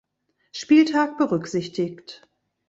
[0.51, 2.27] Spieltag berücksichtigt.